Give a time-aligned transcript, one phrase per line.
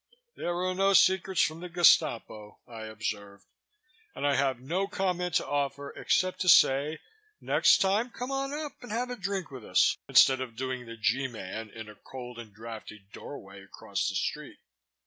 [0.35, 3.43] "There are no secrets from the Gestapo," I observed,
[4.15, 6.97] "and I have no comment to offer except to say
[7.39, 10.97] next time come on up and have a drink with us instead of doing the
[10.97, 14.57] G Man in a cold and drafty doorway across the street."